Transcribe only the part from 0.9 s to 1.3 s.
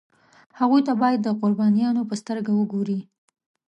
باید د